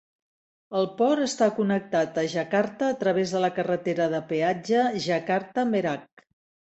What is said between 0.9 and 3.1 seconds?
port està connectat a Jakarta a